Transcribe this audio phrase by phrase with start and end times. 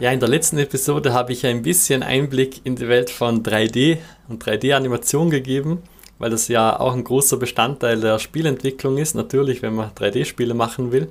[0.00, 3.98] Ja, in der letzten Episode habe ich ein bisschen Einblick in die Welt von 3D
[4.30, 5.82] und 3D-Animation gegeben,
[6.18, 10.90] weil das ja auch ein großer Bestandteil der Spielentwicklung ist, natürlich, wenn man 3D-Spiele machen
[10.90, 11.08] will.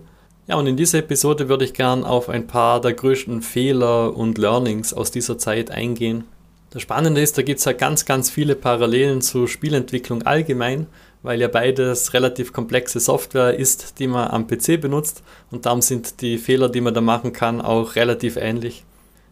[0.48, 4.39] Ja, und in dieser Episode würde ich gern auf ein paar der größten Fehler und
[4.39, 6.24] Learnings aus dieser Zeit eingehen.
[6.71, 10.88] Das Spannende ist, da gibt es ja ganz, ganz viele Parallelen zur Spielentwicklung allgemein,
[11.21, 16.21] weil ja beides relativ komplexe Software ist, die man am PC benutzt und darum sind
[16.21, 18.86] die Fehler, die man da machen kann, auch relativ ähnlich.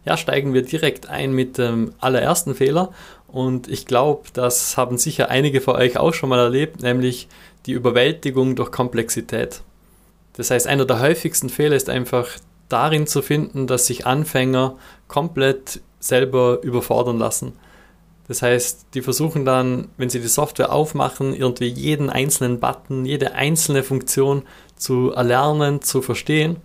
[0.06, 2.92] Ja, steigen wir direkt ein mit dem allerersten Fehler
[3.28, 7.28] und ich glaube, das haben sicher einige von euch auch schon mal erlebt, nämlich
[7.66, 9.62] die Überwältigung durch Komplexität.
[10.34, 12.30] Das heißt, einer der häufigsten Fehler ist einfach
[12.70, 17.54] darin zu finden, dass sich Anfänger komplett selber überfordern lassen.
[18.28, 23.34] Das heißt, die versuchen dann, wenn sie die Software aufmachen, irgendwie jeden einzelnen Button, jede
[23.34, 24.44] einzelne Funktion
[24.76, 26.58] zu erlernen, zu verstehen.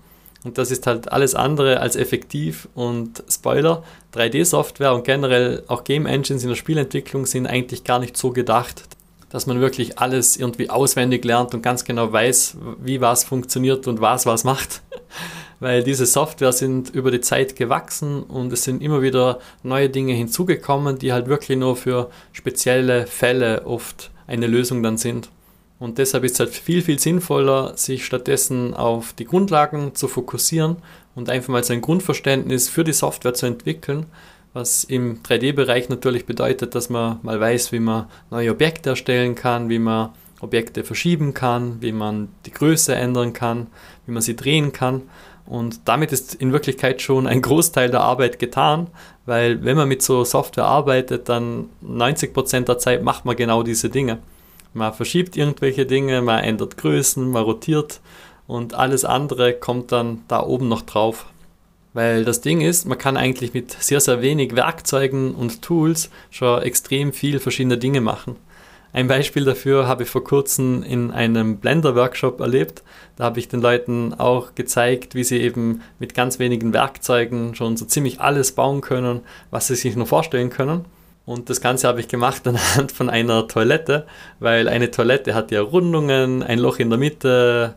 [0.45, 2.69] Und das ist halt alles andere als effektiv.
[2.75, 8.17] Und Spoiler, 3D-Software und generell auch Game Engines in der Spielentwicklung sind eigentlich gar nicht
[8.17, 8.83] so gedacht,
[9.31, 14.01] dass man wirklich alles irgendwie auswendig lernt und ganz genau weiß, wie was funktioniert und
[14.01, 14.83] was was macht
[15.63, 20.13] weil diese Software sind über die Zeit gewachsen und es sind immer wieder neue Dinge
[20.13, 25.31] hinzugekommen, die halt wirklich nur für spezielle Fälle oft eine Lösung dann sind.
[25.79, 30.79] Und deshalb ist es halt viel, viel sinnvoller, sich stattdessen auf die Grundlagen zu fokussieren
[31.15, 34.07] und einfach mal sein Grundverständnis für die Software zu entwickeln,
[34.55, 39.69] was im 3D-Bereich natürlich bedeutet, dass man mal weiß, wie man neue Objekte erstellen kann,
[39.69, 40.11] wie man
[40.41, 43.69] Objekte verschieben kann, wie man die Größe ändern kann,
[44.07, 45.03] wie man sie drehen kann.
[45.53, 48.87] Und damit ist in Wirklichkeit schon ein Großteil der Arbeit getan,
[49.27, 53.91] weil wenn man mit so Software arbeitet, dann 90% der Zeit macht man genau diese
[53.91, 54.17] Dinge.
[54.73, 58.01] Man verschiebt irgendwelche Dinge, man ändert Größen, man rotiert
[58.47, 61.27] und alles andere kommt dann da oben noch drauf.
[61.93, 66.63] Weil das Ding ist, man kann eigentlich mit sehr, sehr wenig Werkzeugen und Tools schon
[66.63, 68.37] extrem viel verschiedene Dinge machen.
[68.95, 72.83] Ein Beispiel dafür habe ich vor kurzem in einem Blender-Workshop erlebt.
[73.17, 77.79] Da habe ich den Leuten auch gezeigt, wie sie eben mit ganz wenigen Werkzeugen schon
[77.79, 79.21] so ziemlich alles bauen können,
[79.51, 80.85] was sie sich nur vorstellen können.
[81.25, 84.07] Und das Ganze habe ich gemacht anhand von einer Toilette,
[84.41, 87.75] weil eine Toilette hat ja Rundungen, ein Loch in der Mitte,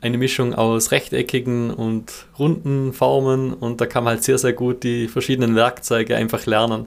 [0.00, 4.82] eine Mischung aus rechteckigen und runden Formen und da kann man halt sehr, sehr gut
[4.82, 6.86] die verschiedenen Werkzeuge einfach lernen.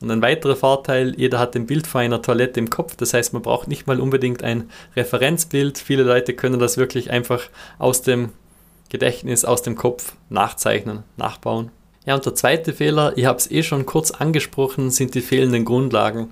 [0.00, 2.94] Und ein weiterer Vorteil, jeder hat ein Bild von einer Toilette im Kopf.
[2.96, 5.78] Das heißt, man braucht nicht mal unbedingt ein Referenzbild.
[5.78, 7.42] Viele Leute können das wirklich einfach
[7.78, 8.30] aus dem
[8.90, 11.70] Gedächtnis, aus dem Kopf nachzeichnen, nachbauen.
[12.06, 15.64] Ja, und der zweite Fehler, ich habe es eh schon kurz angesprochen, sind die fehlenden
[15.64, 16.30] Grundlagen.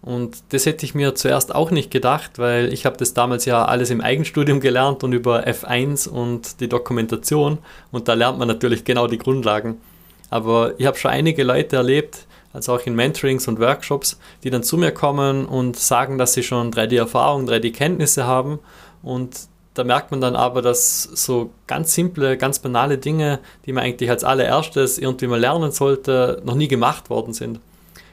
[0.00, 3.64] Und das hätte ich mir zuerst auch nicht gedacht, weil ich habe das damals ja
[3.64, 7.58] alles im Eigenstudium gelernt und über F1 und die Dokumentation.
[7.92, 9.80] Und da lernt man natürlich genau die Grundlagen.
[10.28, 14.62] Aber ich habe schon einige Leute erlebt, also auch in Mentorings und Workshops, die dann
[14.62, 18.58] zu mir kommen und sagen, dass sie schon 3D-Erfahrung, 3D-Kenntnisse haben.
[19.02, 23.84] Und da merkt man dann aber, dass so ganz simple, ganz banale Dinge, die man
[23.84, 27.60] eigentlich als allererstes irgendwie mal lernen sollte, noch nie gemacht worden sind.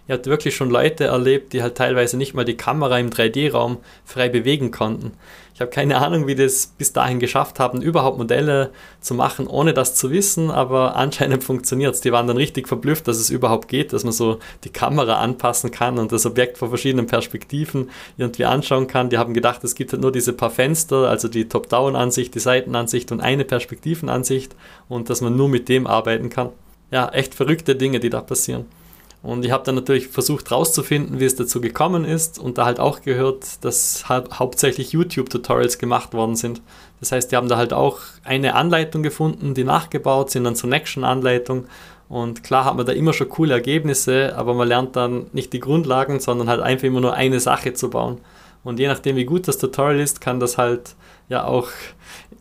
[0.09, 3.77] Ihr habt wirklich schon Leute erlebt, die halt teilweise nicht mal die Kamera im 3D-Raum
[4.05, 5.11] frei bewegen konnten.
[5.53, 8.71] Ich habe keine Ahnung, wie das bis dahin geschafft haben, überhaupt Modelle
[9.01, 12.01] zu machen, ohne das zu wissen, aber anscheinend funktioniert es.
[12.01, 15.69] Die waren dann richtig verblüfft, dass es überhaupt geht, dass man so die Kamera anpassen
[15.69, 19.11] kann und das Objekt von verschiedenen Perspektiven irgendwie anschauen kann.
[19.11, 23.11] Die haben gedacht, es gibt halt nur diese paar Fenster, also die Top-Down-Ansicht, die Seitenansicht
[23.11, 24.55] und eine Perspektivenansicht
[24.87, 26.49] und dass man nur mit dem arbeiten kann.
[26.89, 28.65] Ja, echt verrückte Dinge, die da passieren.
[29.21, 32.79] Und ich habe dann natürlich versucht herauszufinden, wie es dazu gekommen ist und da halt
[32.79, 36.61] auch gehört, dass hauptsächlich YouTube-Tutorials gemacht worden sind.
[37.01, 40.69] Das heißt, die haben da halt auch eine Anleitung gefunden, die nachgebaut sind, dann zur
[40.69, 41.65] nächsten Anleitung.
[42.07, 45.59] Und klar hat man da immer schon coole Ergebnisse, aber man lernt dann nicht die
[45.59, 48.19] Grundlagen, sondern halt einfach immer nur eine Sache zu bauen.
[48.63, 50.95] Und je nachdem, wie gut das Tutorial ist, kann das halt
[51.27, 51.69] ja auch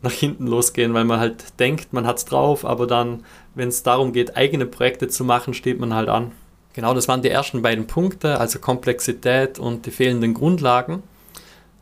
[0.01, 4.13] nach hinten losgehen, weil man halt denkt, man hat's drauf, aber dann, wenn es darum
[4.13, 6.31] geht, eigene Projekte zu machen, steht man halt an.
[6.73, 11.03] Genau, das waren die ersten beiden Punkte, also Komplexität und die fehlenden Grundlagen.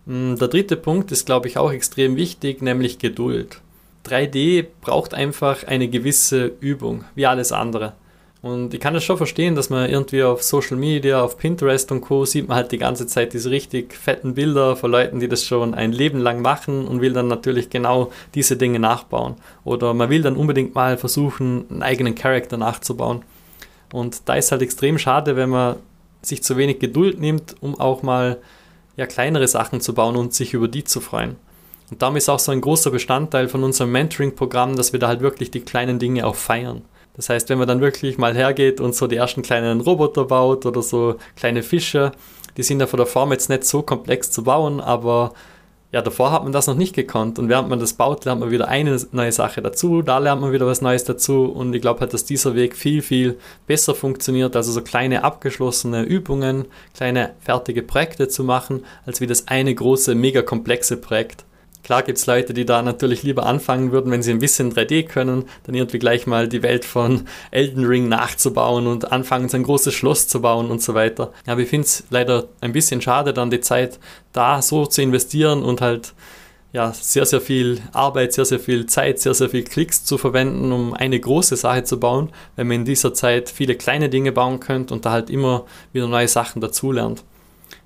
[0.05, 3.61] Hm, der dritte Punkt ist, glaube ich, auch extrem wichtig, nämlich Geduld.
[4.05, 7.93] 3D braucht einfach eine gewisse Übung, wie alles andere.
[8.41, 12.01] Und ich kann es schon verstehen, dass man irgendwie auf Social Media, auf Pinterest und
[12.01, 12.23] Co.
[12.23, 15.73] sieht man halt die ganze Zeit diese richtig fetten Bilder von Leuten, die das schon
[15.73, 19.35] ein Leben lang machen und will dann natürlich genau diese Dinge nachbauen.
[19.65, 23.23] Oder man will dann unbedingt mal versuchen, einen eigenen Charakter nachzubauen.
[23.93, 25.77] Und da ist halt extrem schade, wenn man
[26.21, 28.37] sich zu wenig Geduld nimmt, um auch mal
[28.95, 31.35] ja, kleinere Sachen zu bauen und sich über die zu freuen.
[31.89, 35.21] Und darum ist auch so ein großer Bestandteil von unserem Mentoring-Programm, dass wir da halt
[35.21, 36.81] wirklich die kleinen Dinge auch feiern.
[37.15, 40.65] Das heißt, wenn man dann wirklich mal hergeht und so die ersten kleinen Roboter baut
[40.65, 42.11] oder so kleine Fische,
[42.57, 45.33] die sind ja von der Form jetzt nicht so komplex zu bauen, aber
[45.97, 47.39] ja, davor hat man das noch nicht gekonnt.
[47.39, 50.51] Und während man das baut, lernt man wieder eine neue Sache dazu, da lernt man
[50.51, 51.45] wieder was Neues dazu.
[51.45, 56.03] Und ich glaube halt, dass dieser Weg viel, viel besser funktioniert, also so kleine abgeschlossene
[56.03, 61.46] Übungen, kleine fertige Projekte zu machen, als wie das eine große, mega komplexe Projekt.
[61.87, 65.07] Klar gibt es Leute, die da natürlich lieber anfangen würden, wenn sie ein bisschen 3D
[65.07, 69.63] können, dann irgendwie gleich mal die Welt von Elden Ring nachzubauen und anfangen, so ein
[69.63, 71.31] großes Schloss zu bauen und so weiter.
[71.45, 73.99] Aber ich finde es leider ein bisschen schade, dann die Zeit
[74.33, 76.13] da so zu investieren und halt
[76.73, 80.73] ja, sehr, sehr viel Arbeit, sehr, sehr viel Zeit, sehr, sehr viel Klicks zu verwenden,
[80.73, 84.59] um eine große Sache zu bauen, wenn man in dieser Zeit viele kleine Dinge bauen
[84.59, 87.23] könnte und da halt immer wieder neue Sachen dazulernt.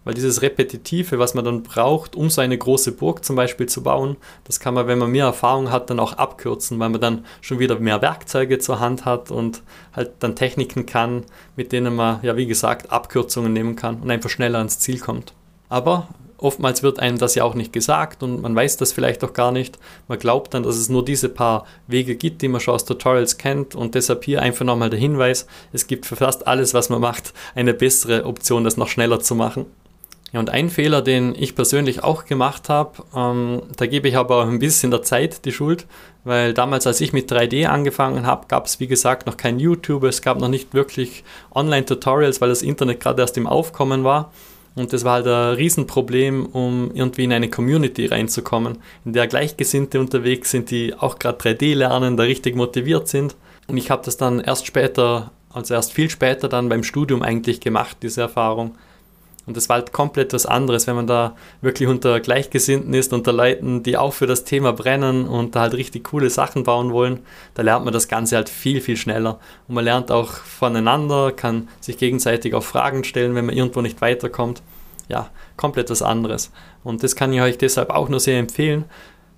[0.03, 3.83] Weil dieses Repetitive, was man dann braucht, um so eine große Burg zum Beispiel zu
[3.83, 7.25] bauen, das kann man, wenn man mehr Erfahrung hat, dann auch abkürzen, weil man dann
[7.41, 9.61] schon wieder mehr Werkzeuge zur Hand hat und
[9.93, 11.23] halt dann Techniken kann,
[11.55, 15.33] mit denen man, ja wie gesagt, Abkürzungen nehmen kann und einfach schneller ans Ziel kommt.
[15.69, 16.09] Aber
[16.41, 19.51] oftmals wird einem das ja auch nicht gesagt und man weiß das vielleicht auch gar
[19.51, 19.79] nicht.
[20.07, 23.37] Man glaubt dann, dass es nur diese paar Wege gibt, die man schon aus Tutorials
[23.37, 27.01] kennt und deshalb hier einfach nochmal der Hinweis, es gibt für fast alles, was man
[27.01, 29.65] macht, eine bessere Option, das noch schneller zu machen.
[30.33, 34.37] Ja, und ein Fehler, den ich persönlich auch gemacht habe, ähm, da gebe ich aber
[34.37, 35.87] auch ein bisschen der Zeit die Schuld,
[36.23, 40.03] weil damals, als ich mit 3D angefangen habe, gab es wie gesagt noch kein YouTube,
[40.03, 44.31] es gab noch nicht wirklich Online-Tutorials, weil das Internet gerade erst im Aufkommen war.
[44.75, 49.99] Und das war halt ein Riesenproblem, um irgendwie in eine Community reinzukommen, in der Gleichgesinnte
[49.99, 53.35] unterwegs sind, die auch gerade 3D lernen, da richtig motiviert sind.
[53.67, 57.59] Und ich habe das dann erst später, also erst viel später dann beim Studium eigentlich
[57.59, 58.75] gemacht, diese Erfahrung.
[59.47, 63.33] Und das war halt komplett was anderes, wenn man da wirklich unter Gleichgesinnten ist, unter
[63.33, 67.21] Leuten, die auch für das Thema brennen und da halt richtig coole Sachen bauen wollen,
[67.55, 69.39] da lernt man das Ganze halt viel, viel schneller.
[69.67, 73.99] Und man lernt auch voneinander, kann sich gegenseitig auch Fragen stellen, wenn man irgendwo nicht
[74.01, 74.61] weiterkommt.
[75.09, 76.51] Ja, komplett was anderes.
[76.83, 78.85] Und das kann ich euch deshalb auch nur sehr empfehlen.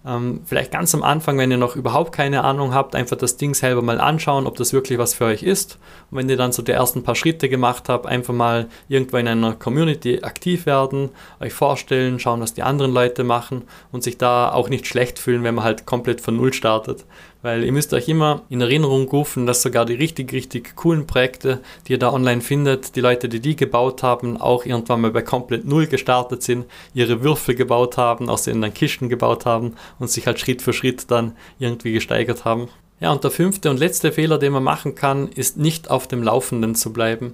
[0.05, 3.53] Ähm, vielleicht ganz am Anfang, wenn ihr noch überhaupt keine Ahnung habt, einfach das Ding
[3.53, 5.77] selber mal anschauen, ob das wirklich was für euch ist.
[6.11, 9.27] Und wenn ihr dann so die ersten paar Schritte gemacht habt, einfach mal irgendwo in
[9.27, 11.09] einer Community aktiv werden,
[11.39, 13.61] euch vorstellen, schauen, was die anderen Leute machen
[13.93, 17.05] und sich da auch nicht schlecht fühlen, wenn man halt komplett von Null startet.
[17.43, 21.59] Weil ihr müsst euch immer in Erinnerung rufen, dass sogar die richtig, richtig coolen Projekte,
[21.85, 25.21] die ihr da online findet, die Leute, die die gebaut haben, auch irgendwann mal bei
[25.21, 30.09] komplett Null gestartet sind, ihre Würfel gebaut haben, aus denen dann Kisten gebaut haben und
[30.09, 32.69] sich halt Schritt für Schritt dann irgendwie gesteigert haben.
[33.01, 36.23] Ja, und der fünfte und letzte Fehler, den man machen kann, ist nicht auf dem
[36.23, 37.33] Laufenden zu bleiben.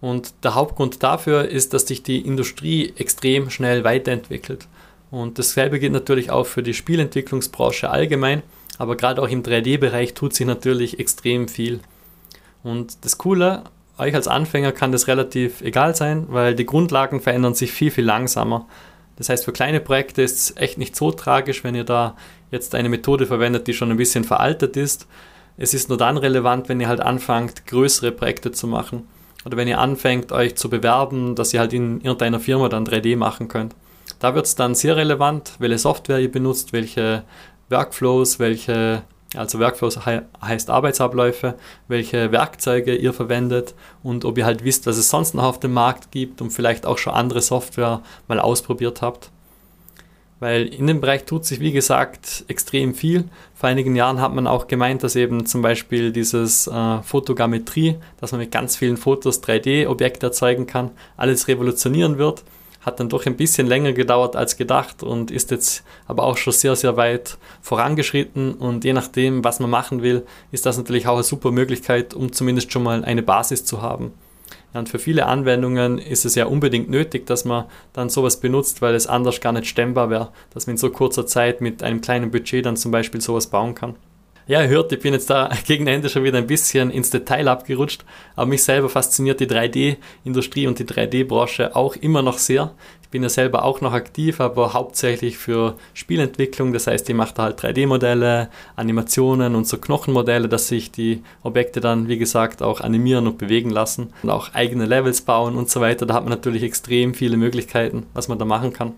[0.00, 4.68] Und der Hauptgrund dafür ist, dass sich die Industrie extrem schnell weiterentwickelt.
[5.10, 8.42] Und dasselbe gilt natürlich auch für die Spielentwicklungsbranche allgemein.
[8.78, 11.80] Aber gerade auch im 3D-Bereich tut sich natürlich extrem viel.
[12.62, 13.64] Und das Coole,
[13.98, 18.04] euch als Anfänger kann das relativ egal sein, weil die Grundlagen verändern sich viel, viel
[18.04, 18.66] langsamer.
[19.16, 22.16] Das heißt, für kleine Projekte ist es echt nicht so tragisch, wenn ihr da
[22.50, 25.06] jetzt eine Methode verwendet, die schon ein bisschen veraltet ist.
[25.56, 29.06] Es ist nur dann relevant, wenn ihr halt anfangt, größere Projekte zu machen.
[29.44, 33.16] Oder wenn ihr anfängt, euch zu bewerben, dass ihr halt in irgendeiner Firma dann 3D
[33.16, 33.74] machen könnt.
[34.18, 37.24] Da wird es dann sehr relevant, welche Software ihr benutzt, welche
[37.70, 39.02] Workflows, welche,
[39.34, 41.54] also Workflows he heißt Arbeitsabläufe,
[41.88, 45.72] welche Werkzeuge ihr verwendet und ob ihr halt wisst, was es sonst noch auf dem
[45.72, 49.30] Markt gibt und vielleicht auch schon andere Software mal ausprobiert habt.
[50.40, 53.28] Weil in dem Bereich tut sich, wie gesagt, extrem viel.
[53.54, 58.32] Vor einigen Jahren hat man auch gemeint, dass eben zum Beispiel dieses äh, Fotogrammetrie, dass
[58.32, 62.42] man mit ganz vielen Fotos 3D-Objekte erzeugen kann, alles revolutionieren wird
[62.82, 66.52] hat dann doch ein bisschen länger gedauert als gedacht und ist jetzt aber auch schon
[66.52, 68.54] sehr, sehr weit vorangeschritten.
[68.54, 72.32] Und je nachdem, was man machen will, ist das natürlich auch eine super Möglichkeit, um
[72.32, 74.12] zumindest schon mal eine Basis zu haben.
[74.74, 78.94] Und für viele Anwendungen ist es ja unbedingt nötig, dass man dann sowas benutzt, weil
[78.94, 82.30] es anders gar nicht stemmbar wäre, dass man in so kurzer Zeit mit einem kleinen
[82.30, 83.96] Budget dann zum Beispiel sowas bauen kann.
[84.48, 87.46] Ja, ihr hört, ich bin jetzt da gegen Ende schon wieder ein bisschen ins Detail
[87.46, 92.72] abgerutscht, aber mich selber fasziniert die 3D-Industrie und die 3D-Branche auch immer noch sehr.
[93.02, 96.72] Ich bin ja selber auch noch aktiv, aber hauptsächlich für Spielentwicklung.
[96.72, 101.80] Das heißt, ich mache da halt 3D-Modelle, Animationen und so Knochenmodelle, dass sich die Objekte
[101.80, 105.80] dann, wie gesagt, auch animieren und bewegen lassen und auch eigene Levels bauen und so
[105.80, 106.04] weiter.
[106.04, 108.94] Da hat man natürlich extrem viele Möglichkeiten, was man da machen kann.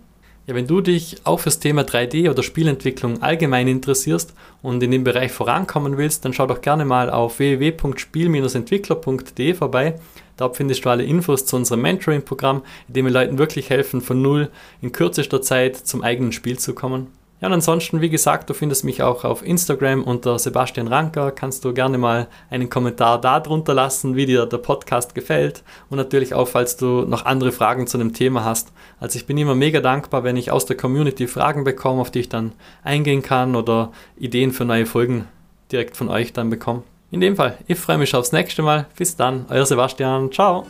[0.47, 5.03] Ja, wenn du dich auch fürs Thema 3D oder Spielentwicklung allgemein interessierst und in dem
[5.03, 9.95] Bereich vorankommen willst, dann schau doch gerne mal auf www.spiel-entwickler.de vorbei.
[10.37, 14.21] Dort findest du alle Infos zu unserem Mentoring-Programm, in dem wir Leuten wirklich helfen, von
[14.21, 14.51] null
[14.83, 17.07] in kürzester Zeit zum eigenen Spiel zu kommen.
[17.45, 21.29] Ja, und ansonsten, wie gesagt, du findest mich auch auf Instagram unter Sebastian Ranker.
[21.29, 25.61] Kannst du gerne mal einen Kommentar da drunter lassen, wie dir der Podcast gefällt.
[25.91, 28.73] Und natürlich auch, falls du noch andere Fragen zu dem Thema hast.
[28.99, 32.21] Also ich bin immer mega dankbar, wenn ich aus der Community Fragen bekomme, auf die
[32.21, 35.27] ich dann eingehen kann oder Ideen für neue Folgen
[35.71, 36.81] direkt von euch dann bekomme.
[37.11, 38.87] In dem Fall, ich freue mich aufs nächste Mal.
[38.97, 40.31] Bis dann, euer Sebastian.
[40.31, 40.65] Ciao.